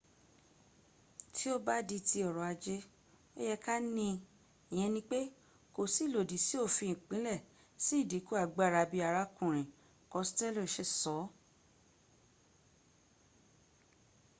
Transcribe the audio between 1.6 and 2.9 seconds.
bá di ti ọrọ̀ ajé